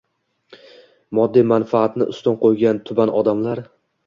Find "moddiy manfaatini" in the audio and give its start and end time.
1.19-2.09